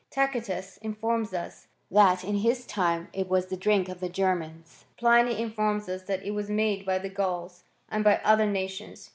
[0.11, 4.83] f Tacitus informs us, that in his time it was the drink of the Germans.^
[4.97, 9.09] Pliny in forms us that it was made by the Grauls, and by other nations.